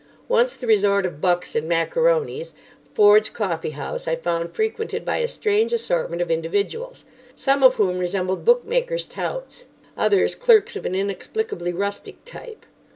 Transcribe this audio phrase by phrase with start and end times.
[0.27, 2.55] Once the resort of bucks and Macaronis,
[2.95, 7.99] Ford's coffee house I found frequented by a strange assortment of individuals, some of whom
[7.99, 12.65] resembled bookmakers' touts, others clerks of an inexplicably rustic type.